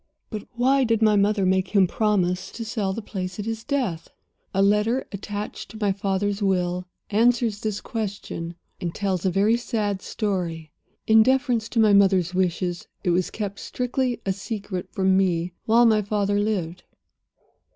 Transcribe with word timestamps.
"But 0.31 0.47
why 0.53 0.83
did 0.83 1.03
my 1.03 1.15
mother 1.15 1.45
make 1.45 1.67
him 1.75 1.85
promise 1.85 2.51
to 2.53 2.65
sell 2.65 2.91
the 2.91 3.03
place 3.03 3.37
at 3.37 3.45
his 3.45 3.63
death? 3.63 4.09
"A 4.51 4.63
letter, 4.63 5.05
attached 5.11 5.69
to 5.69 5.77
my 5.79 5.91
father's 5.91 6.41
will, 6.41 6.87
answers 7.11 7.59
this 7.59 7.79
question, 7.81 8.55
and 8.79 8.95
tells 8.95 9.27
a 9.27 9.29
very 9.29 9.57
sad 9.57 10.01
story. 10.01 10.71
In 11.05 11.21
deference 11.21 11.69
to 11.69 11.79
my 11.79 11.93
mother's 11.93 12.33
wishes 12.33 12.87
it 13.03 13.11
was 13.11 13.29
kept 13.29 13.59
strictly 13.59 14.19
a 14.25 14.33
secret 14.33 14.89
from 14.91 15.15
me 15.15 15.53
while 15.65 15.85
my 15.85 16.01
father 16.01 16.39
lived. 16.39 16.81